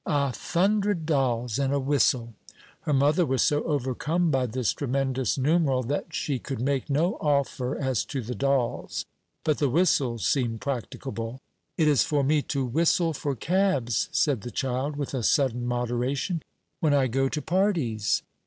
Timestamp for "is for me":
11.87-12.41